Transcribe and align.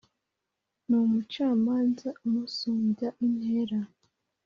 n 0.87 0.89
umucamanza 1.03 2.07
umusumbya 2.25 3.09
intera 3.25 3.79